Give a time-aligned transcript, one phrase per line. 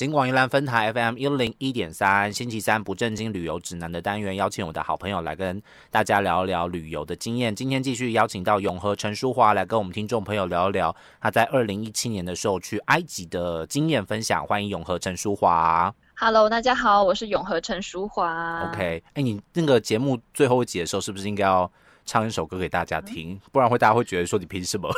[0.00, 7.54] 金广宜兰分台 FM 一零一点三，星期三不正经旅游指南的单元，邀请我的好朋友来跟大家聊一聊旅游的经验。
[7.54, 14.42] 今天继续邀请到永和陈淑华来跟我们听众朋友聊一聊他在二零一七年的时候去埃及的经验分享。
[14.46, 15.94] 欢迎永和陈淑华。
[16.16, 18.70] Hello，大家好，我是永和陈淑华。
[18.72, 21.70] OK，哎、你那个节目最后一集的时候，是不是应该要
[22.10, 23.40] 唱一首歌给大家听？
[23.52, 24.92] 不然会大家会觉得说你凭什么？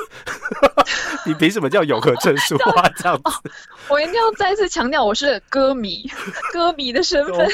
[1.26, 3.22] 你凭什么叫永和证书啊这样子
[3.90, 6.10] 我一定要再次强调，我是歌迷，
[6.54, 7.46] 歌迷的身份。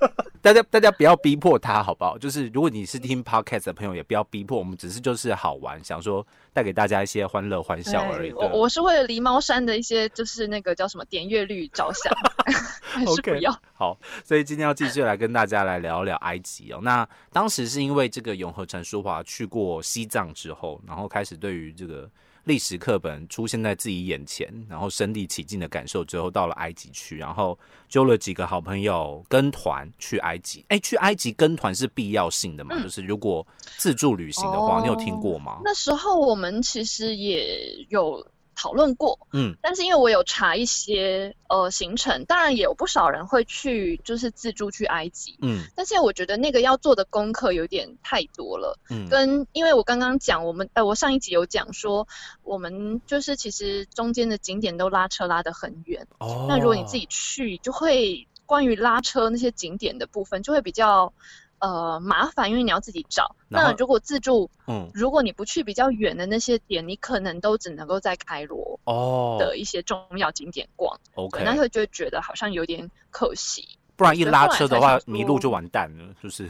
[0.42, 2.18] 大家大家不要逼迫他，好不好？
[2.18, 8.32] 就是如果你是听 podcast 的朋友，也不要逼迫我们，只是就是好玩，想说带给大家一些欢乐欢笑而已。
[8.32, 12.12] 我我是为了狸猫山的一些就是那个叫什么点阅率着想，
[12.82, 13.50] 还是不要。
[13.72, 16.80] 好，所以今天要继续来跟大家来聊聊埃及哦。
[16.82, 22.10] 那当时是因为这个永和陈淑华去过西藏之后，然后开始对于这个
[22.44, 27.58] 历史课本出现在自己眼前，然后身临其境的感受之后，到了埃及去，然后
[27.88, 30.64] 揪了几个好朋友跟团去埃及。
[30.68, 32.80] 哎，去埃及跟团是必要性的嘛？
[32.82, 33.46] 就是如果
[33.78, 35.60] 自助旅行的话，哦你有听过吗？
[35.64, 45.64] 那时候我们其实也有讨论过，嗯，但是因为我有查一些呃行程，当然也有不少人会去就是自助去埃及，嗯。
[45.76, 48.78] 但是我觉得那个要做的功课有点太多了。
[48.90, 49.08] 嗯。
[49.08, 52.08] 跟因为我刚刚讲，我们呃，我上一集有讲说，
[52.42, 56.06] 我们就是其实中间的景点都拉车拉得很远。
[56.18, 56.46] 哦。
[56.48, 61.12] 那如果你自己去，就会关于拉车那些景点的部分就会比较
[61.64, 63.34] 呃麻烦，因为你要自己找。
[63.48, 73.66] 那如果自助，嗯如果你不去比较远的那些点，你可能都只能够在开罗哦的一些重要景点逛，，OK，那会就会觉得好像有点可惜。
[73.96, 76.46] 不然一拉车的话迷路就完蛋了，就是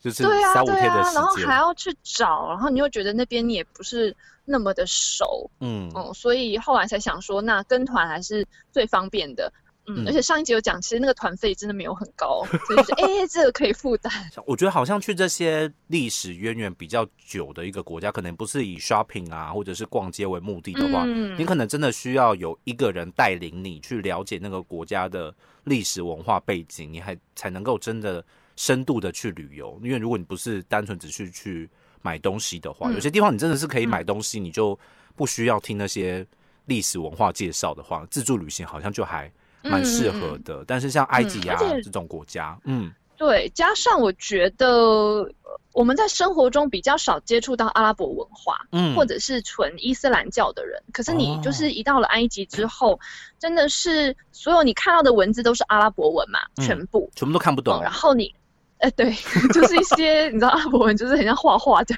[0.00, 1.34] 就是对啊，三五对啊，天的时然后。
[1.34, 4.16] 还要去找，然后你又觉得那边你也不是
[4.46, 9.52] 那么的熟，嗯嗯，所以后来才想说，那跟团还是最方便的。
[9.86, 14.12] 嗯，嗯而且上一集有讲，其实那个团费真的没有很高，所以就是 哎、这个可以负担。
[14.46, 28.24] 我觉得好像去这些历史渊源比较久的一个国家，可能不是以 shopping 啊或者是逛街为目的的话，嗯你可能真的需要有一个人带领你去了解那个国家的历史文化背景，你还才能够真的
[28.56, 29.78] 深度的去旅游。
[29.82, 31.68] 因为如果你不是单纯只是去
[32.02, 34.78] 买东西的话，嗯有些地方你真的是可以买东西，你就
[35.16, 36.26] 不需要听那些
[36.66, 39.30] 历史文化介绍的话，自助旅行好像就还
[39.64, 40.64] 蛮适合的。
[40.66, 50.82] 但是像埃及啊、这种国家，嗯对，加上我觉得呃我们在生活中比较少接触到阿拉伯文化，嗯，或者是纯伊斯兰教的人。
[50.92, 52.98] 可是你哦就是一到了埃及之后，
[53.38, 57.08] 真的是所有你看到的文字都是阿拉伯文嘛，嗯全部。
[57.14, 58.34] 全部都看不懂嗯，然后你，
[58.78, 59.12] 哎、对，
[59.54, 61.96] 就是一些你知道阿拉伯文就是很像画画的，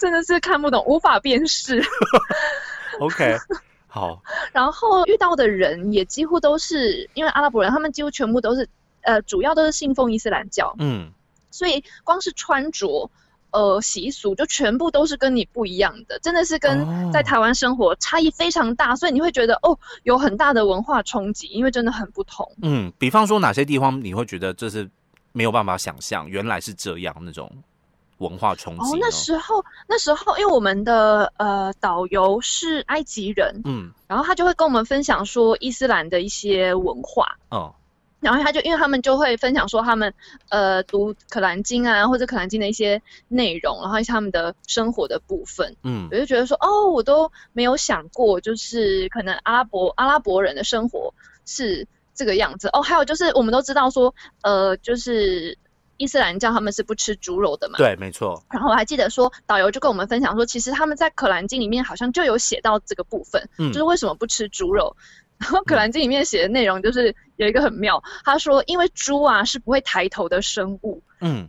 [0.00, 1.82] 真的是看不懂，无法辨识。
[3.00, 3.36] OK，
[3.94, 4.20] 好，
[4.52, 8.68] 然后遇到的人也几乎都是因为阿拉伯人，他们几乎全部都是
[9.02, 11.12] 呃，主要都是信奉伊斯兰教，嗯
[11.50, 13.08] 所以光是穿着。
[13.56, 22.50] 呃，习俗就全部都是跟你不一样的，真的是哦跟在台湾生活差异非常大，所以你会觉得哦，有很大的文化冲击，因为真的很不同。
[22.62, 24.90] 嗯，比方说哪些地方你会觉得这是
[25.30, 27.48] 没有办法想象，原来是这样那种
[28.18, 33.92] 文化冲击？，哦那时候那时候，因为我们的呃导游是埃及人，嗯。
[34.06, 37.72] 然后他就会跟我们分享说伊斯兰的一些文化，嗯。
[38.20, 40.14] 然后他就因为他们就会分享说他们
[40.48, 46.08] 呃读可兰经啊或者可兰经的一些内容，然后一些他们的生活的部分，嗯。
[46.10, 51.12] 我就觉得说哦，我都没有想过，就是可能阿拉伯阿拉伯人的生活
[51.44, 52.68] 是这个样子。
[52.72, 52.80] 哦。
[52.80, 55.58] 还有就是我们都知道说呃就是
[55.96, 63.72] 伊斯兰教他们是不吃猪肉的嘛，对，没错，然后我还记得说，导游就跟我们分享说，其实他们在《可兰经》里面好像就有写到这个部分，嗯。
[63.72, 64.96] 就是为什么不吃猪肉。
[65.36, 71.48] 然后《可兰经》里面写的内容就是有一个很妙，他说因为猪啊是不会抬头的生物，嗯。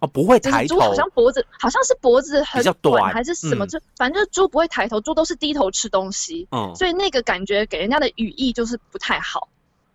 [0.00, 3.68] 哦，不会抬头猪好，像脖子好像是脖子很短还是什么，嗯。
[3.68, 6.74] 就反正就是猪不会抬头，猪都是低头吃东西，嗯。
[6.74, 9.48] 所以那个感觉给人家的语义就是不太好，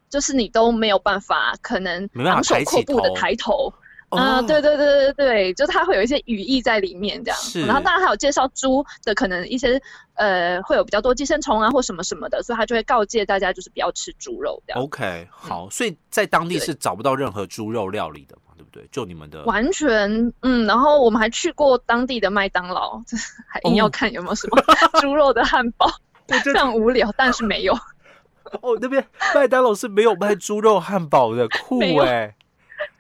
[0.09, 3.67] 就是你都没有办法可能昂首阔步的抬头。
[3.67, 3.73] 哦
[4.09, 7.39] 啊，对对对对对，就它会有一些语义在里面这样。
[7.39, 9.81] 是然后当然还有介绍猪的可能一些
[10.15, 14.81] 呃会有比较多寄生虫啊或什么什么的，所以他就会告诫大家就是不要吃猪肉这样。
[14.81, 18.87] OK，好，所以在当地是找不到任何猪肉料理的嘛，对不对？
[18.91, 23.01] 就你们的完全嗯，然后我们还去过当地的麦当劳，
[23.47, 24.61] 还硬要哦看有没有什么
[25.01, 25.87] 猪肉的汉堡，
[26.43, 27.73] 非常无聊，但是没有。
[28.61, 32.33] 哦，那边麦当劳是没有卖猪肉汉堡的，酷哎、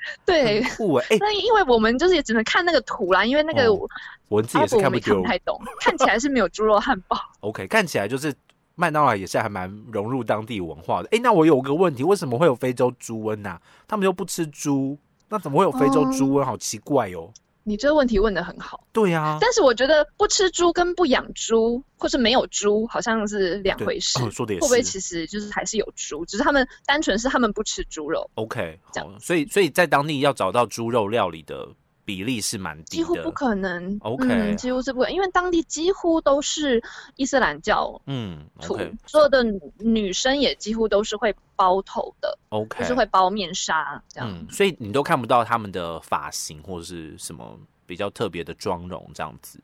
[0.25, 3.87] 对，酷哎、哎、那因为我们就是也只能看那个图啦，因为那个哦
[4.29, 7.17] 文字也是看看不看不太懂，看起来是没有猪肉汉堡。
[7.41, 8.33] OK，看起来就是
[8.75, 11.09] 麦当劳也是还蛮融入当地文化的。
[11.11, 13.59] 哎，那我有个问题，为什么会有非洲猪瘟呐？
[13.87, 14.97] 他们又不吃猪，
[15.29, 16.43] 那怎么会有非洲猪瘟？
[16.43, 17.31] 好奇怪哦。
[17.63, 18.83] 你这个问题问的很好。
[18.91, 19.37] 对呀。
[19.39, 24.19] 但是我觉得不吃猪跟不养猪，或是没有猪，好像是两回事。
[24.31, 24.63] 说的也是。
[24.63, 28.29] 会不会其实就是还是有猪，只是他们单纯是他们不吃猪肉。
[28.35, 29.19] OK，好。
[29.19, 31.67] 所以所以在当地要找到猪肉料理的。
[32.09, 33.95] 比例是蛮低的，几乎不可能。
[34.01, 36.81] OK，几乎是不可能，因为当地几乎都是
[37.17, 38.01] 伊斯兰教。
[38.07, 39.43] 嗯，OK，所有的
[39.77, 44.27] 女生也几乎都是会包头的，OK，就是会包面纱这样。
[44.27, 49.59] 嗯，所以你都看不到他们的发型或者是什么比较特别的妆容这样子。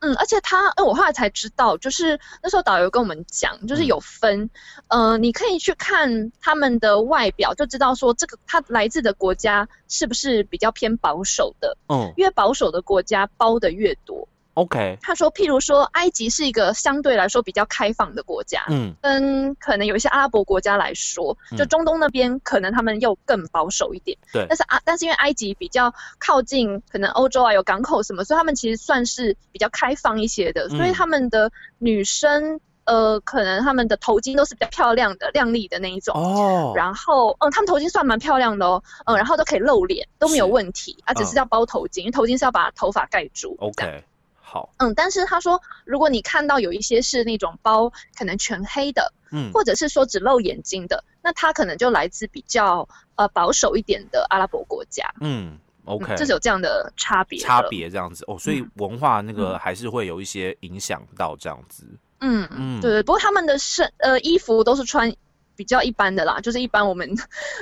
[0.00, 4.50] 嗯，而且他，哎，我后来才知道，就是那时候导游跟我们讲，就是有分，
[4.88, 11.76] 呃，你可以去看他们的外表，就知道说这个他来自的国家是不是比较偏保守的。
[11.88, 14.28] 嗯，越保守的国家包的越多。
[14.58, 24.46] OK，他说，譬如说，埃及是一个相对来说比较开放的国家，嗯，跟可能有一些阿拉伯国家来说，就中东那边可能他们又更保守一点，对。
[24.48, 36.16] 但是啊，但是因为埃及比较靠近可能欧洲啊，有港口什么，所以他们其实算是比较开放一些的，所以他们的女生，呃，可能他们的头巾都是比较漂亮的、亮丽的那一种。
[36.16, 36.72] 哦。
[36.74, 44.02] 然后，嗯，他们头巾算蛮漂亮的哦，嗯，然后都可以露脸，都没有问题啊，只是要包头巾，因为头巾是要把头发盖住，OK。
[44.50, 61.84] 好，嗯，但是他说，如果你看到有一些是那种包可能全黑的，嗯，或者是说只露眼睛的，那他可能就来自比较呃保守一点的阿拉伯国家，嗯，OK，这是有这样的差别，差别这样子哦，所以文化那个还是会有一些影响到这样子，
[62.20, 65.14] 嗯嗯，对对，不过他们的身呃衣服都是穿。
[65.58, 67.12] 比较一般的啦，就是一般我们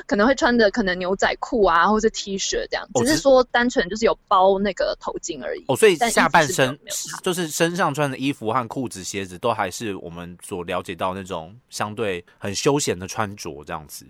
[0.06, 5.64] 可能会穿的可能牛仔裤啊，或者 T 恤这样，只是说单纯就是有包那个头巾而已。
[5.66, 6.78] 哦，所以下半身
[7.22, 14.04] 就是身上穿的衣服和裤子、鞋子都还是我们所了解到那种相对很休闲的穿着这样子。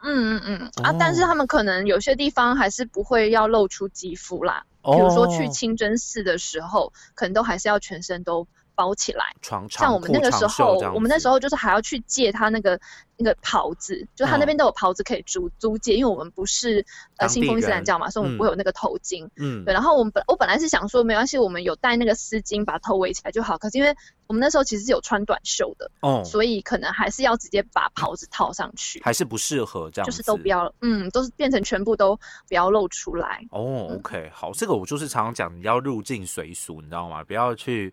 [0.00, 8.46] 嗯嗯嗯啊，但是他们可能有些地方还是不会要露出肌肤啦，比如说去清真寺的时候，可能都还是要全身都。
[8.78, 9.34] 包起来，
[9.68, 12.78] 像我们那个时候，我们那时候就是还要去借他那个
[13.16, 16.86] 那个袍子，就他那边都有袍子可以租租借，因为我们不是
[17.16, 19.28] 呃信奉伊斯兰教嘛，所以我们不会有那个头巾。
[19.36, 19.74] 嗯，对。
[19.74, 23.58] 然后我们本我本来是想说没关系，我们有带那个丝巾把头围起来就好。
[23.58, 23.92] 可是因为
[24.28, 32.14] 我们那时候其实是有穿短袖的，哦，所以可能还是要直接把袍子套上去，还是不适合这样，就是都不要，嗯，都是变成全部都
[32.46, 33.44] 不要露出来。
[33.50, 37.24] 哦，OK，好，这个我就是常常讲，你要入境随俗，你知道吗？
[37.24, 37.92] 不要去。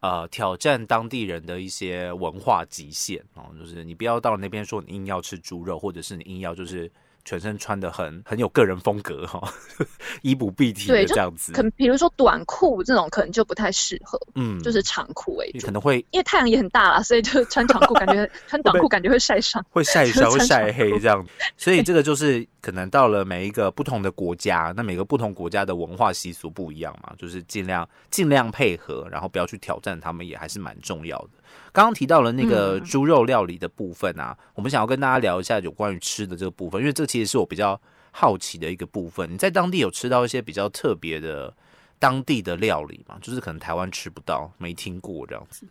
[0.00, 6.90] 呃，挑战当地人的一些文化极限哦，就是你不要到那边说你硬要吃猪肉，或者是你硬要就是。
[7.24, 9.40] 全身穿的很很有个人风格哈，
[10.22, 11.52] 衣不蔽体的这样子。
[11.52, 14.20] 可能比如说短裤这种，可能就不太适合。
[14.34, 15.66] 嗯，就是长裤为主。
[15.66, 21.24] 可能会因为太阳也很大了，所以就穿长裤，感觉 穿短裤感觉会晒伤， 会晒伤、会晒黑这样。
[21.56, 31.30] 所以这个就是可能到了每一个不同的国家，那每个不同国家的文化习俗不一样嘛，就是尽量尽量配合，然后不要去挑战他们，也还是蛮重要的。
[31.72, 37.80] 刚刚提到了那个猪肉料理的部分啊，我们想要跟大家聊一下有关于吃的这个部分，因为这其实是我比较
[38.12, 39.28] 好奇的一个部分。
[39.32, 41.52] 你在当地有吃到一些比较特别的
[41.98, 43.16] 当地的料理吗？
[43.20, 45.66] 就是可能台湾吃不到、没听过这样子。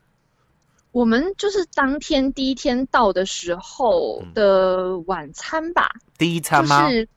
[0.91, 6.89] 我们就是当天第一天到的时候的晚餐吧，第一餐吗？
[6.89, 7.07] 是，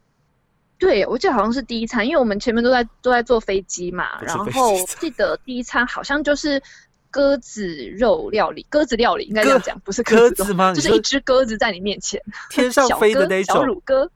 [0.79, 6.63] 对我记得好像是第一餐，因为我们前面都在都在坐飞机嘛，然后 记得第一餐好像就是。
[7.11, 10.75] 鸽子肉料理，鸽子料理应该这样讲，不是鸽子吗？
[10.75, 12.21] 就是一只鸽子在你面前，
[12.51, 14.11] 天上飞的那种小乳鸽。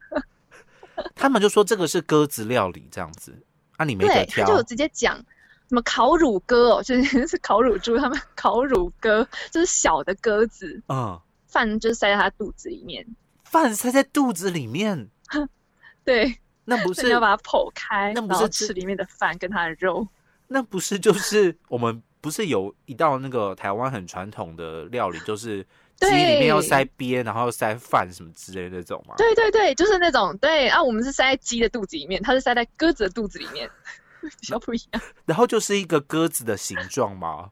[1.14, 3.34] 他们就说这个是鸽子料理这样子
[3.78, 13.06] 啊，你没得挑，就直接讲什么烤乳鸽哦， 就是是烤乳猪，他们烤乳鸽就是小的鸽子，嗯，饭就是塞在他肚子里面，
[13.44, 15.08] 饭塞在肚子里面，
[16.04, 20.06] 对，那不是要把它剖开，那不是吃里面的饭跟它的肉，
[20.48, 22.02] 那不是就是我们。
[22.20, 29.14] 不是有一道那个台湾很传统的料理，就是 鸡里面要塞鳖，然后塞饭什么之类的那种吗？
[29.16, 30.36] 对对对，就是那种。
[30.38, 33.68] 对啊，我们是塞在鸡的肚子里面，它是塞在鸽子的肚子里面，
[34.22, 35.02] 比较不一样。
[35.24, 37.50] 然后就是一个鸽子的形状吗？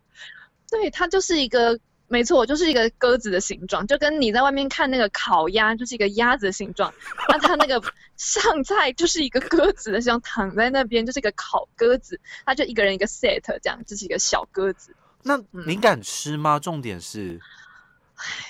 [0.71, 1.79] 对，它就是一个。
[2.11, 6.91] 没错，就是一个鸽子的形状，就跟你在外面看那个烤鸭，就是一个鸭子的形状。
[7.29, 7.79] 那它那个
[8.19, 14.95] 上菜就是一个鸽子的像，躺在那边就是一个烤鸽子，它就一个人一个 set 这样，就是一个小鸽子。
[15.23, 16.59] 那你敢吃吗？
[16.59, 17.41] 重点是，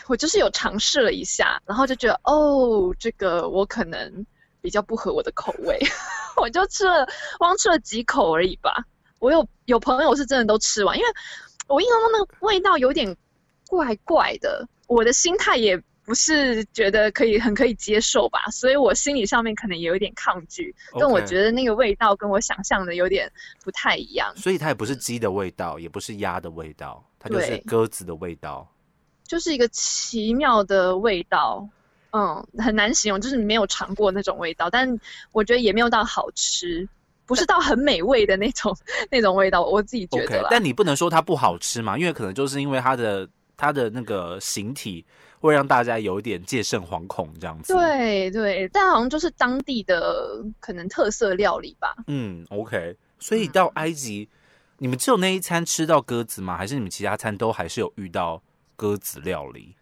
[0.09, 4.27] 我就是有尝试了一下，然后就觉得哦，这个我可能
[4.61, 5.79] 比较不合我的口味，
[6.41, 7.07] 我就吃了，
[7.39, 8.85] 光吃了几口而已吧。
[9.21, 11.09] 我有有朋友是真的都吃完，因为
[11.69, 13.17] 我印象中那个味道有点。
[13.71, 23.31] 怪怪的，我的心态也不是觉得可以很可以接受吧，所以我心理上面可能也有一点抗拒，但我觉得那个味道跟我想象的有点
[23.63, 28.67] 不太一样，所以它也不是鸡的味道，也不是鸭的味道，它就是鸽子的味道。
[29.25, 31.69] 就是一个奇妙的味道。
[32.11, 34.99] 嗯，很难形容，就是你没有尝过那种味道，但
[35.31, 36.89] 我觉得也没有到好吃，
[37.27, 38.75] 不是到很美味的那种
[39.13, 40.49] 那种味道，我自己觉得啦。
[40.51, 45.05] 但你不能说它不好吃嘛，因为可能就是因为它的它的那个形体
[45.41, 51.95] 会让大家有一点戒慎惶恐这样子。，对对，但好像就是当地的可能特色料理吧。
[52.07, 52.97] 嗯，OK。
[53.19, 54.29] 所以到埃及，
[54.79, 56.57] 你们只有那一餐吃到鸽子吗？
[56.57, 58.43] 还是你们其他餐都还是有遇到
[58.77, 59.75] 鸽子料理？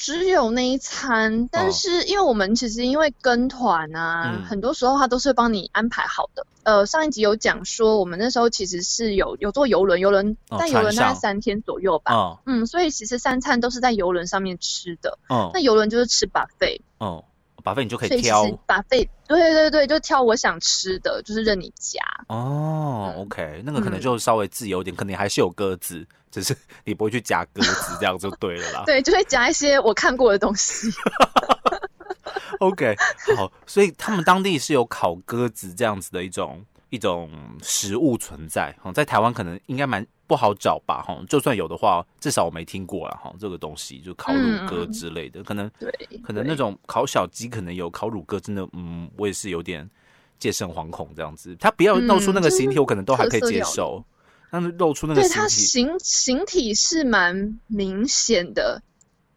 [0.00, 1.48] 只有那一餐，哦。
[1.52, 4.44] 但是因为我们其实因为跟团啊，嗯。
[4.46, 6.46] 很多时候他都是帮你安排好的。
[6.62, 12.14] 呃，上一集有讲说，我们那时候其实是有有坐游轮，游轮哦但游轮大概三天左右吧。
[12.14, 12.38] 哦。
[12.46, 15.18] 嗯，所以其实三餐都是在游轮上面吃的。
[15.28, 15.50] 哦。
[15.52, 17.24] 那游轮就是吃 buffet，哦，
[17.60, 22.00] 把费你就可以挑 buffet，对对对，就挑我想吃的，就是任你夹。
[22.28, 23.14] 哦。
[23.18, 28.82] OK，那个可能嗯就稍微自由一点，可能还是有鸽子，只是 你不会去夹鸽子，这样就对了啦。
[28.86, 30.88] 对，就会夹一些我看过的东西。
[32.60, 32.94] OK，
[33.36, 37.30] 好，所以他们当地是有烤鸽子这样子的一种一种
[37.62, 45.90] 食物存在，哈，在台湾可能应该蛮不好找吧，哈，就算有的话，至少我没听过了，哈，这个东西就烤乳鸽嗯之类的，可能对，
[46.22, 49.90] 可能那种烤小鸡可能有，烤乳鸽真的，嗯，我也是有点
[50.38, 54.04] 戒慎惶恐这样子，它不要露出那个形体，我可能都还可以接受，
[54.52, 58.80] 但是露出那个对它形体，形形体是蛮明显的，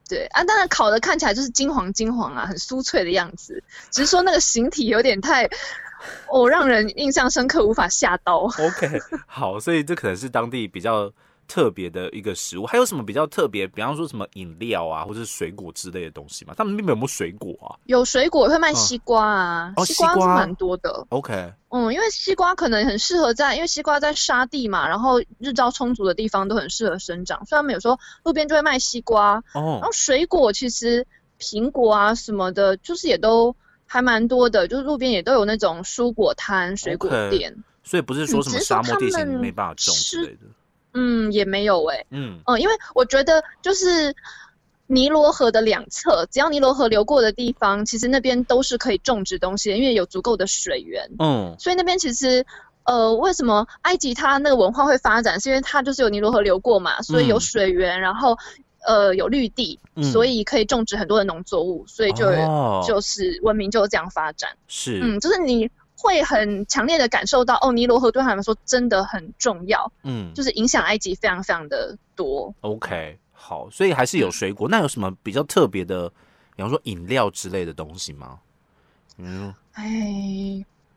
[0.07, 5.49] 对啊，当然烤的看起来就是金黄金黄啊，很酥脆的样子，只是说那个形体有点太，
[6.29, 8.39] 哦，让人印象深刻，无法下刀。
[8.39, 11.11] OK，好，所以这可能是当地比较
[11.47, 12.65] 特别的一个食物。
[12.65, 13.67] 还有什么比较特别？
[13.67, 16.53] 比方说什么饮料啊，或者是水果之类的东西吗？
[16.57, 21.05] 他们那边有没有水果啊有水果会卖嗯西瓜啊，哦西瓜是蛮多的。
[21.09, 29.35] ？OK，嗯，因为西瓜可能很适合在，因为西瓜在沙地嘛，然后日照充足的地方都很适合生长，所以他们有时候路边就会卖西瓜。
[29.53, 31.05] 哦然哦后水果其实
[31.39, 33.53] 苹果啊什么的，就是也都
[33.93, 37.55] 还蛮多的，就是路边也都有那种蔬果摊、水果店。
[37.83, 40.39] 所以不是说什么沙漠地形没办法种之吃类的。
[40.95, 44.15] 嗯，也没有诶、嗯嗯，因为我觉得就是
[44.87, 51.11] 尼罗河的两侧，只要尼罗河流过的地方，其实那边都是可以种植东西的，因为有足够的水源。
[51.19, 52.43] 嗯所以那边其实，
[52.85, 58.37] 呃，为什么埃及它那个文化会发展，是因为它就是有尼罗河流过嘛，所以有嗯水源，然后
[58.85, 64.49] 呃有绿地，嗯所以可以种植很多的农作物，所以就、哦就是文明就这样发展。
[64.67, 72.53] 是嗯，就是你会很强烈的感受到，哦，尼罗河对他们来说真的很重要，嗯就是影响埃及非常非常的多。
[72.61, 74.67] OK 好，所以还是有水果。
[74.69, 76.09] 那有什么比较特别的，
[76.55, 78.39] 比方说饮料之类的东西吗？
[79.17, 79.83] 嗯哎，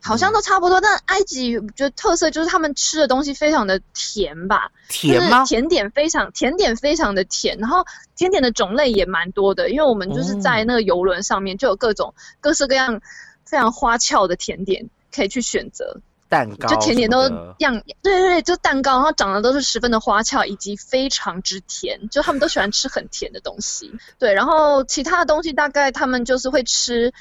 [0.02, 5.48] 好像都差不多，但埃及我觉得特色就是他们吃的东西非常的甜吧，甜吗就是？
[5.48, 7.84] 甜点非常甜点非常的甜，然后
[8.14, 13.00] 甜点的种类也蛮多的，因为我们就是在哦那个游轮上面就有各种各式各样
[13.44, 17.22] 非常花俏的甜点可以去选择，蛋糕就甜点都
[17.58, 23.92] 样，对对对，就蛋糕，然后长得都是十分的花俏，以及非常之甜，就他们都喜欢吃很甜的东西。
[24.18, 27.12] 对，然后其他的东西大概他们就是会吃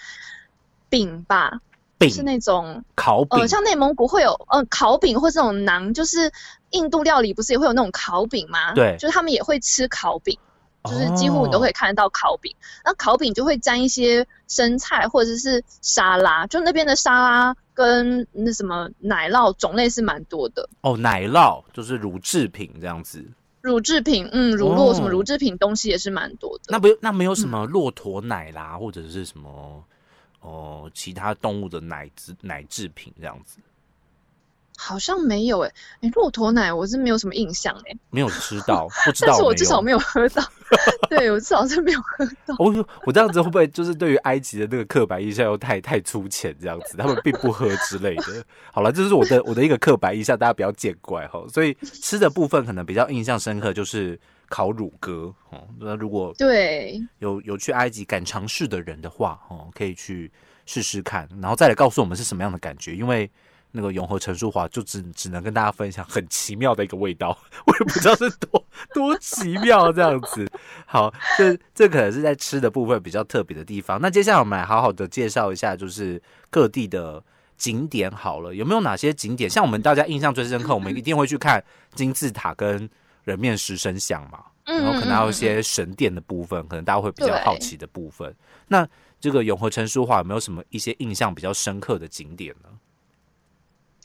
[0.90, 1.62] 饼吧，
[1.98, 6.32] 饼是那种烤饼呃，像内蒙古会有呃烤饼或这种馕，就是
[6.72, 8.74] 印度料理不是也会有那种烤饼吗？
[8.74, 10.38] 对就是他们也会吃烤饼。
[10.88, 23.26] 就是几乎你都可以看得到烤饼，那烤饼就会沾一些生菜或者是沙拉，就那边的沙拉跟那什么奶酪种类是蛮多的，哦，奶酪就是乳制品这样子。
[23.62, 26.66] 乳制品，嗯，乳酪什么哦乳制品东西也是蛮多的。
[26.68, 29.84] 那不有那没有什嗯么骆驼奶啦，或者是什么
[30.46, 33.58] 哦其他动物的奶制奶制品这样子，
[34.78, 39.44] 好像没有诶、诶骆驼奶我是没有什么印象诶、没有吃到，不 知道但是。
[39.44, 40.44] 我至少没有喝到，
[41.10, 42.56] 对我至少是没有喝到。
[42.60, 46.98] 我我这样子会不会就是对于埃及的那个刻板印象又太太粗浅这样子？
[46.98, 48.46] 他们并不喝之类的。
[48.72, 51.44] 好了，这是我的我的一个刻板印象，大家不要见怪哈。
[51.48, 55.68] 所以吃的部分可能比较印象深刻就是烤乳鸽哦。
[55.80, 60.32] 那如果对，有有去埃及敢尝试的人的话哦，可以去
[60.66, 63.30] 试试看，然后再来告诉我们是什么样的感觉，因为。
[63.76, 70.50] 那个永和陈淑华就只只能跟大家分享很奇妙的一个味道，我也不知道是多多奇妙这样子。
[70.86, 74.00] 好，这这可能是在吃的部分比较特别的地方。
[74.02, 77.22] 那接下来我们来好好的介绍一下，就是各地的
[77.58, 79.50] 景点好了，有没有哪些景点？
[79.50, 81.64] 像我们大家印象最深刻，我们一定会去看
[81.94, 82.90] 金字塔跟
[83.26, 84.46] 人面狮身像嘛。
[84.68, 88.36] 嗯然后可能还有一嗯些神殿的部分，可能大家会比较好奇的部分。
[88.68, 88.88] 那
[89.20, 92.70] 这个永和陈淑华有没有什么一些印象比较深刻的景点呢？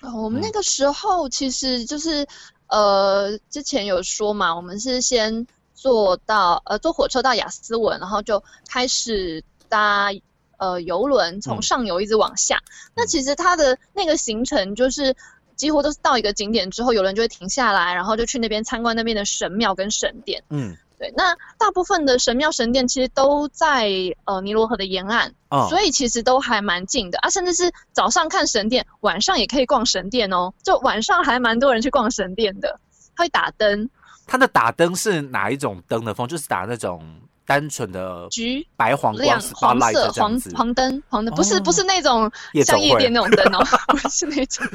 [0.03, 2.27] 哦我们嗯那个时候其实就是
[2.69, 10.11] 呃，之前有说嘛，我们是先坐到呃坐火车到雅斯文，然后就开始搭
[10.57, 12.63] 呃游轮嗯从上游一直往下。
[12.95, 15.17] 那其实它的那个行程就是
[15.57, 20.45] 几乎都是到一个景点之后，游轮就会停下来，然后就去那边参观那边的神庙跟神殿。
[20.49, 23.89] 嗯，对，那大部分的神庙神殿其实都在
[24.27, 30.53] 呃尼罗河的沿岸，哦，所以其实都还蛮近的啊，甚至是早上看神殿，晚上也可以逛神殿哦。
[30.63, 32.79] 就晚上还蛮多人去逛神殿的，
[33.17, 33.89] 它会打灯，
[34.27, 36.29] 它的打灯是哪一种灯的风？
[36.29, 37.03] 就是打那种
[37.47, 42.31] 单纯的橘、白黄亮、黄色、黄黄灯、黄灯，不是、哦不是那种
[42.63, 44.67] 像夜店那种灯哦， 不是那种，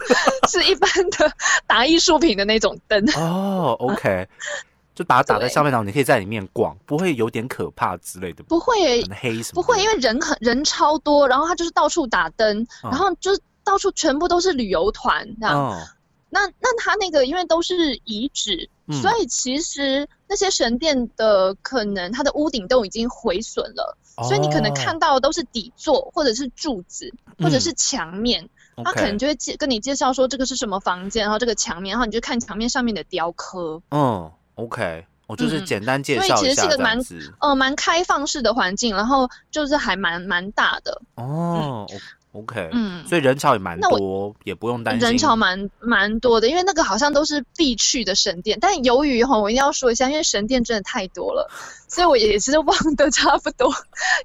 [0.50, 1.32] 是一般的
[1.68, 3.06] 打艺术品的那种灯。
[3.16, 4.28] 哦，OK，
[4.96, 9.62] 就把它打在对上面，然后你可以在里面逛，不会有点可怕之类的，不会很黑什么？
[9.62, 15.56] 不会，因为人很人超多，然后他就是到处打灯，嗯然后就是到处全部都是旅游团这样。
[15.60, 15.78] 哦，
[16.30, 28.48] 那那他那个因为都是遗址，嗯所以其实那些神殿的可能它的屋顶都已经毁损了，所以你可能看到的都是底座或者是柱子或者是墙面，
[28.78, 33.82] 哦他可能就会介跟你介绍说这个是什么房间，然后这个墙面，然后你就看墙面上面的雕刻。
[33.92, 37.00] 嗯，OK，我就是嗯简单介所以其绍一下这实是个蛮。
[37.40, 41.88] 呃，蛮开放式的环境，然后就是还蛮蛮大的，哦
[42.32, 48.58] ，OK，嗯，所以人潮也蛮多，也不用担心人潮蛮蛮多的，因为那个好像都是必去的神殿。
[48.60, 51.50] 但由于哈，我一定要说一下，因为神殿真的太多了，
[51.88, 53.74] 所以我也是忘得差不多。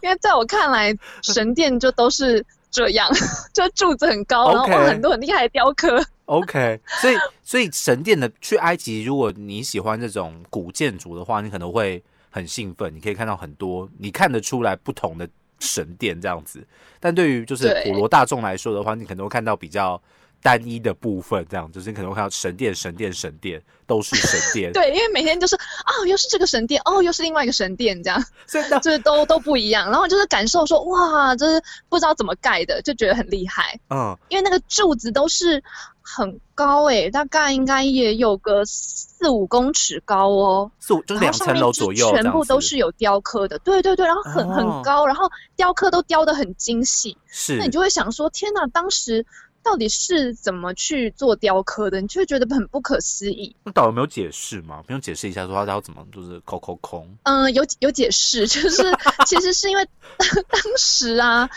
[0.02, 3.08] 因为在我看来， 神殿就都是这样，
[3.54, 6.04] 就柱子很高，然后很多很厉害的雕刻。
[6.30, 16.64] OK，所以所以神殿的去埃及，如果你喜欢这种古建筑的话，你可能会很兴奋，你可以看到很多你看得出来不同的神殿这样子。
[17.00, 20.00] 但对于就是普罗大众来说的话，你可能会看到比较
[20.42, 24.72] 单一的部分，这样就是你可能会看到神殿、神殿、神殿都是神殿。
[24.72, 29.90] 对，因为每天就是哦，又是这个神殿，哦，又是另外一个神殿，这样所以那就是都都不一样。
[29.90, 33.78] 然后就是感受说，哇，就是不知道怎么盖的，就觉得很厉害。
[33.90, 35.62] 嗯因为那个柱子都是
[36.02, 40.70] 很高诶、大概应该也有个四五公尺高哦。
[40.80, 49.24] 是就是两层楼左右，全部都是有雕刻的，对对对，然后很、哦很高，然后雕刻都雕的很精细，是那你就会想说，天哪，当时
[49.62, 52.00] 到底是怎么去做雕刻的？
[52.00, 53.54] 你就会觉得很不可思议。
[53.64, 54.82] 那导游没有解释吗？
[54.86, 57.06] 不用解释一下，说他要怎么就是抠抠空。
[57.24, 58.82] 嗯、有有解释，就是
[59.26, 59.86] 其实是因为
[60.48, 61.48] 当时啊，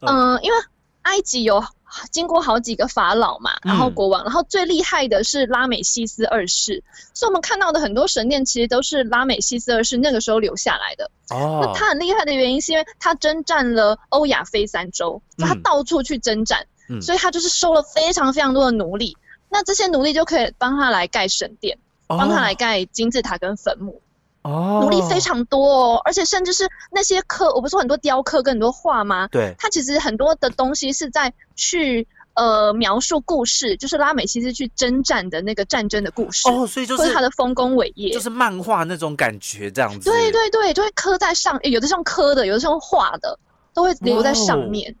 [0.00, 0.56] 嗯、因为
[1.02, 1.64] 埃及有
[2.10, 6.82] 经过好几个法老嘛，然后嗯国王，然后最厉害的是拉美西斯二世，
[7.14, 11.10] 所以我们看到的很多神殿其实都是拉美西斯二世那个时候留下来的。
[11.30, 16.68] 哦那，他很厉害的原因是因为他征战了欧亚非三洲，就他嗯到处去征战，嗯
[17.02, 19.16] 所以他就是收了非常非常多的奴隶。
[19.48, 24.00] 那这些奴隶就可以帮他来盖神殿，帮他来盖金字塔跟坟墓。
[24.42, 29.26] 哦，奴隶非常多哦，而且甚至是那些刻，我不是说很多雕刻跟很多画吗？
[29.28, 38.10] 对它其实很多的东西是在去呃描述故事，就是拉美西斯去征战的那个战争的故事，哦，所以就是是他的丰功伟业。
[38.12, 40.08] 就是漫画那种感觉这样子。
[40.10, 43.38] 对对对，就会刻在上，有的是用刻的，有的是用画的，
[43.74, 44.94] 都会留在上面。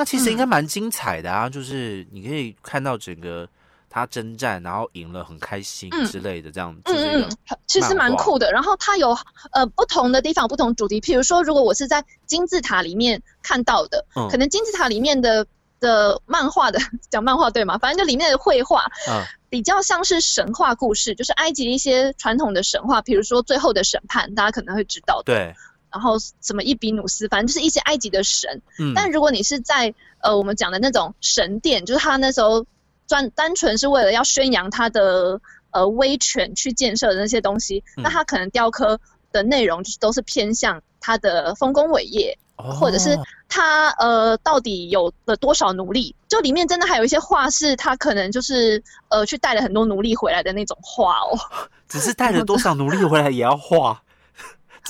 [0.00, 3.46] 那其实应嗯该蛮精彩的啊，就是你可以看到整个
[3.90, 7.28] 他征战，然后赢了很开心嗯之类的，这样子嗯嗯，
[7.66, 8.50] 其实蛮酷的。
[8.50, 9.14] 然后它有
[9.52, 15.46] 呃不同的地方不同主题，譬如说，如果我是在金字塔里面看到的，嗯可能金字塔里面的
[15.80, 16.78] 的漫画的
[17.10, 17.76] 讲漫画对吗？
[17.76, 25.24] 反正就里面的绘画嗯比较像是神话故事，就是埃及一些传统的神话，比如说最后的审判，大家可能会知道的。
[25.34, 25.54] 对，
[25.92, 28.62] 然后什么伊比努斯，反正就是一些埃及的神。
[28.78, 32.64] 嗯，但如果你是在呃我们讲的那种神殿，就是他那时候
[33.06, 39.00] 专单纯是为了要宣扬他的呃威权去建设的那些东西，嗯那他可能雕刻
[39.32, 46.14] 的内容就是都是偏向他的丰功伟业，或者是哦他呃到底有了多少奴隶。
[46.28, 51.36] 就里面真的还有一些画是他可能就是呃去带了很多奴隶回来的那种画哦。
[51.88, 54.00] 只是带了多少奴隶回来也要画，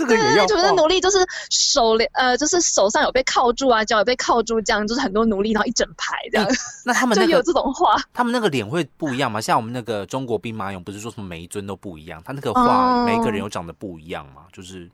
[0.05, 0.71] 这个对对对，就是。
[0.81, 1.19] 奴隶，就是
[1.51, 6.49] 手连呃，就是手上有被铐住啊，脚有被铐住，这样就是很多奴隶，然后一整排这样，
[6.85, 8.01] 那他们 就有那个这种画。
[8.15, 9.41] 他们那个脸会不一样吗？
[9.41, 14.45] 像我们那个中国兵马俑，不是说什么每一尊都不一样，他那个画哦每一个人有长得不一样吗？
[14.53, 14.89] 就是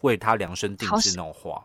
[0.00, 1.64] 为他量身定制那种画。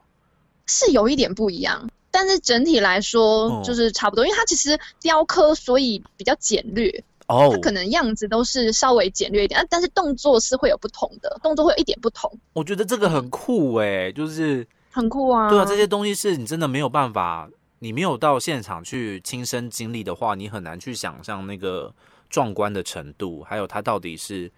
[0.67, 7.03] 是有一点不一样，但是整体来说哦就是差不多，因为它其实雕刻，所以比较简略。
[7.27, 15.49] 哦它，可能样子都是稍微简略一点，啊但是动作是会有不同的，动作会有一点不同，我觉得这个很酷哎，就是很酷啊。
[15.49, 21.93] 对啊，这些东西是你真的没有办法，你没有到现场去亲身经历的话，你很难去想象那个
[22.29, 24.51] 壮观的程度，还有它到底是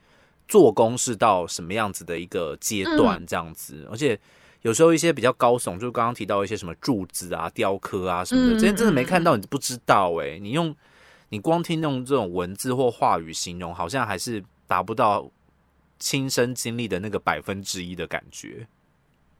[0.47, 4.19] 做工是到什么样子的一个阶段这样子，而且。
[4.61, 10.75] 有时候一些比较高耸，就刚刚提到一些什么柱子啊、雕刻啊什么的，嗯这些真的没看到，你不知道哎、你用
[11.29, 15.29] 你光听用这种文字或话语形容，好像还是达不到
[15.99, 18.67] 亲身经历的那个百分之一的感觉。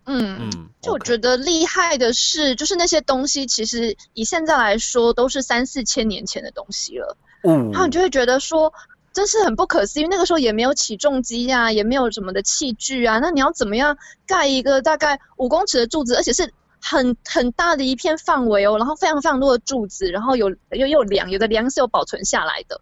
[0.06, 0.38] 嗯。
[0.40, 7.18] 嗯，就我觉得厉害的是，就是那些东西，其实以现在来说，都是三四千年前的东西了。
[7.44, 8.74] 嗯然后你就会觉得说，
[9.14, 10.08] 真是很不可思议。
[10.08, 13.98] 那个时候也没有起重机啊，也没有什么的器具啊，那你要怎么样
[14.28, 22.82] 盖一个大概五公尺的柱子，而且是很很大的一片范围哦，然后非常非常多的柱子，然后有又又有梁，有的梁是有保存下来的。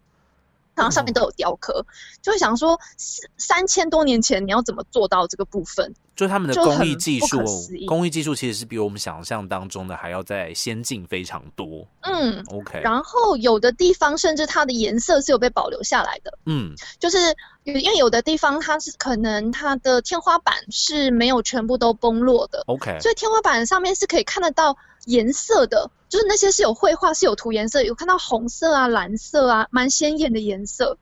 [0.78, 1.84] 然后上面都有雕刻，
[2.22, 5.92] 就会想说，三三千多年前你要怎么做到这个部分？
[6.14, 7.38] 就他们的工艺技术
[7.86, 11.86] 工艺技术其实是比我们想象当中的还要再先进非常多。
[12.00, 16.36] 嗯，OK，然后有的地方甚至它的颜色是有被保留下来的。
[16.46, 17.18] 嗯，就是
[17.64, 30.96] 因为有的地方它是可能它的天花板是没有全部都崩落的，OK，所以天花板上面是可以看得到颜色的，就是那些是有绘画是有涂颜色，有看到红色啊、蓝色啊，蛮鲜艳的颜色，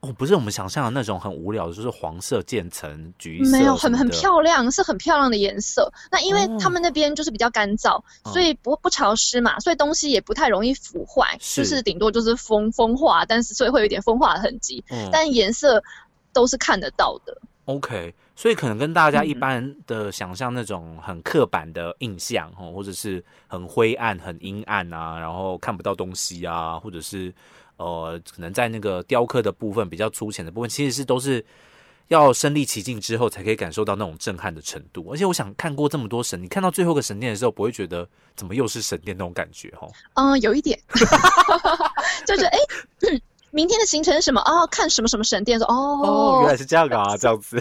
[0.00, 4.08] 哦，不是我们想象的那种很无聊的，就是黄色渐层、橘色，没有很很。
[4.08, 5.92] 漂亮，是很漂亮的颜色。
[6.10, 15.82] 那因为哦他们那边就是比较干燥，嗯所以不不潮湿嘛，所以东西也不太容易腐坏，是就是顶多就是风风化，但是所以会有点风化的痕迹，嗯但颜色
[16.32, 17.36] 都是看得到的。
[17.66, 27.32] OK，所以可能跟大家一嗯般的想象那种很刻板的印象哦，或者是很灰暗、很阴暗啊，然后看不到东西啊，或者是
[27.78, 31.42] 呃，可能在那个雕刻的部分比较粗浅的部分，其实是都是
[32.08, 35.08] 要身临其境之后才可以感受到那种震撼的程度。
[35.10, 39.90] 而且我想看过这么多神，你看到最后一个神殿的时候，不会觉得怎么又是神殿那种感觉哦。
[40.16, 40.78] 嗯，有一点，
[42.26, 42.58] 就是哎、
[43.00, 43.20] 嗯
[43.54, 44.40] 明天的行程是什么？
[44.40, 47.56] 哦，看什么什么神殿，说哦，哦，原来是这样啊， 这样子。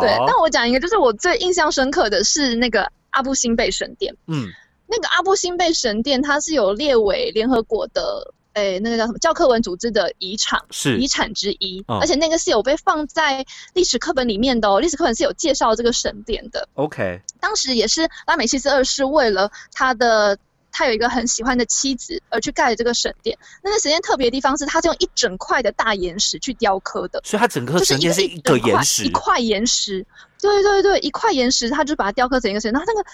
[0.00, 0.16] 对。
[0.26, 4.14] 但我讲一个，就是我最印象深刻的是那个阿布辛贝神殿。
[4.26, 4.46] 嗯，
[4.86, 10.62] 那个阿布辛贝神殿，它是有列为联合国的，诶，那个叫什么教科文组织的遗产。
[10.70, 14.80] 是遗产之一，嗯而且那个是有被放在历史课本里面的哦。
[14.80, 16.68] 历史课本是有介绍这个神殿的。
[16.74, 20.38] OK，当时也是拉美西斯二世为了他的
[20.72, 23.38] 他有一个很喜欢的妻子而去盖的这个神殿。
[23.62, 30.04] 那个神殿特别的地方是，它是用一整块的大岩石去雕刻的，所以它整个就是神殿是一一个岩石一块岩石。
[30.40, 32.74] 对对对，一块岩石，它就把它雕刻成一个神殿。
[32.74, 33.08] 然后那个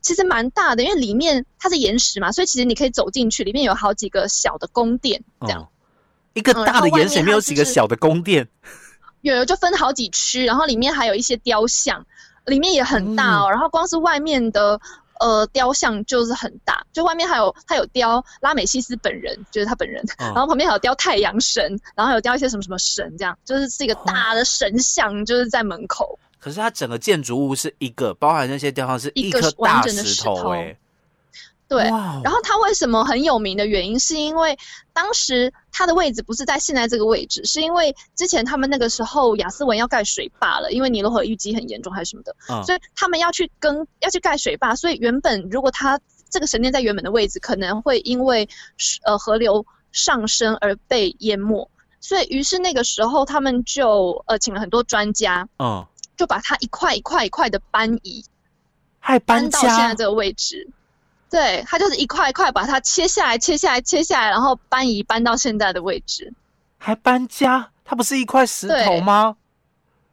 [0.00, 5.60] 其实蛮大的，因为里面它是岩石嘛，所以其实你可以走进去，里面有好几个小的宫殿，这样。
[5.60, 5.68] 嗯
[6.32, 8.46] 一个嗯大的岩石然后外面里面有几个小的宫殿。
[9.22, 12.06] 有有就分好几区，然后里面还有一些雕像，
[12.46, 13.50] 里面也很大哦。
[13.50, 14.80] 然后光是外面的
[15.20, 21.62] 呃雕像就是很大，就外面还有它有雕拉美西斯本人，就是他本人，嗯然后旁边还有雕太阳神，
[21.94, 26.18] 然后还有雕一些什么什么神，这样就是是一个大的神像，就是在门口。
[26.38, 30.74] 可是它整个建筑物是一个，包含那些雕像是一个颗大完整的石头、头哎，
[31.70, 34.58] 对，然后它为什么很有名的原因，是因为
[34.92, 48.48] 当时它的位置不是在现在这个位置，是因为之前他们那个时候雅斯文要盖水坝了，因为尼罗河淤积很严重还是什么的，嗯所以他们要去跟要去盖水坝，所以原本如果它这个神殿在原本的位置，可能会因为
[49.04, 51.70] 呃河流上升而被淹没。
[52.00, 58.24] 所以，于是那个时候，他们就呃请了很多专家，嗯，就把它一块一块一块的搬移，
[58.98, 60.68] 还搬搬到现在，这个位置。
[61.30, 66.32] 对，它就是一块一块把它切下来、切下来、切下来，然后搬移搬到现在的位置。
[66.76, 69.36] 还搬家，它不是一块石头对吗？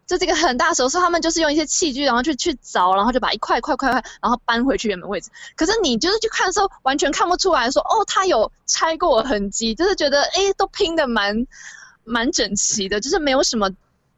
[0.06, 5.30] 就这个很大手术，他们就是用一些器具，然后去去凿，然后就把一块一块块块，然后搬回去原本位置。
[5.56, 11.46] 可是你就是去看的时候，完全看不出来说，哦，它有拆过的痕迹，就是觉得诶都拼的蛮
[12.06, 13.70] 蛮整齐的，就是没有什么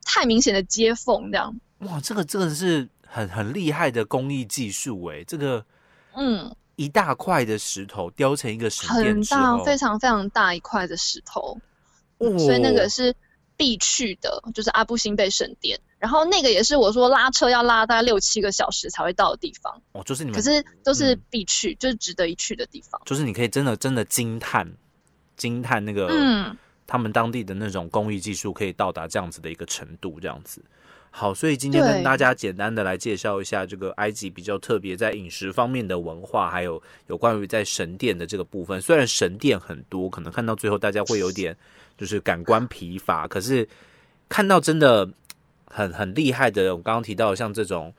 [0.04, 1.56] 太明显的接缝这样。
[1.80, 5.66] 哇，这个真的是很很厉害的工艺技术哎，这个
[6.16, 11.58] 嗯，一大块的石头雕成一个神殿之很大，非常非常大一块的石头。
[12.20, 13.14] 哦所以那个是
[13.58, 15.78] 必去的，就是阿布辛贝神殿。
[15.98, 23.02] 然后那个也是我说拉车要拉大概六七个小时才会到的地方，哦，就是你们，可是都是嗯必去，就是值得一去的地方。
[23.06, 24.66] 就是你可以真的真的惊叹
[25.36, 26.58] 惊叹那个嗯，
[26.90, 30.60] 他们当地的那种工艺技术可以到达这样子的一个程度，这样子。
[31.12, 38.82] 好，所以今天跟大家简单的来介绍一下这个埃及比较特别在饮食方面的文化，还有有关于在神殿的这个部分。
[38.82, 41.56] 虽然神殿很多，可能看到最后大家会有点
[41.96, 43.70] 就是感官疲乏，可是
[44.28, 45.08] 看到真的
[45.68, 47.94] 很 很厉害的，我刚刚提到像这种。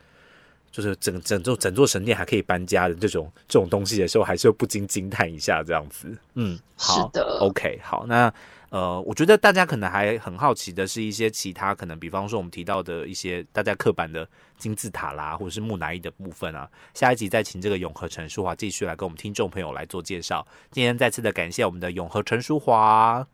[0.72, 6.16] 就是整整座整座神殿还可以搬家的这种这种东西的时候，还是会不禁惊叹一下这样子。
[6.34, 8.32] 嗯，好是的，OK，好，那
[8.70, 14.26] 呃，我觉得大家可能还很好奇的是一些其他可能，比方说我们提到的一些大家刻板的
[14.58, 16.70] 金字塔啦，或者是木乃伊的部分啊。
[16.94, 20.46] 下一集再请这个永和陈淑华继续来跟我们听众朋友来做介绍。
[20.70, 23.26] 今天再次的感谢我们的永和陈淑华，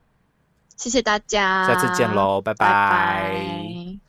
[0.76, 4.05] 谢谢大家，下次见喽，拜拜拜